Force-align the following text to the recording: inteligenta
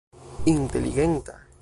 inteligenta 0.45 1.41